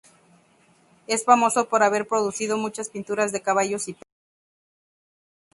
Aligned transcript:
Es 1.05 1.25
famoso 1.25 1.69
por 1.69 1.83
haber 1.83 2.07
producido 2.07 2.57
muchas 2.57 2.89
pinturas 2.89 3.31
de 3.31 3.43
caballos 3.43 3.87
y 3.87 3.93
perros. 3.93 4.09